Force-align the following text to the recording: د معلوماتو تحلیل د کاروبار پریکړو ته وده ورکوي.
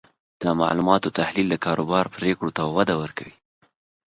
د 0.41 0.43
معلوماتو 0.59 1.15
تحلیل 1.19 1.47
د 1.51 1.55
کاروبار 1.65 2.05
پریکړو 2.15 2.49
ته 2.57 2.63
وده 2.77 2.95
ورکوي. 3.01 3.35